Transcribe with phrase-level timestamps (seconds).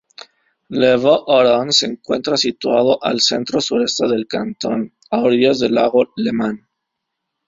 [0.69, 6.67] Lavaux-Oron se encuentra situado al centro-sureste del cantón, a orillas del lago Lemán.